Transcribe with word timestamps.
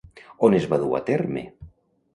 On 0.47 0.55
es 0.61 0.65
va 0.73 0.81
dur 0.85 0.91
a 1.01 1.05
terme? 1.11 1.47